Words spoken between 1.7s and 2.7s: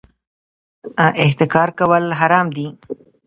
کول حرام دي